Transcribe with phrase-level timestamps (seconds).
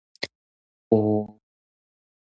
[0.91, 0.97] 埔